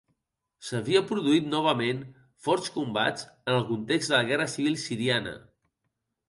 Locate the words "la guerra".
4.19-4.49